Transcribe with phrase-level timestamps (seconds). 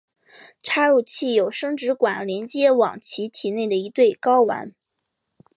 [0.63, 4.73] 插入器有生殖管连接往其体内的一对睾丸。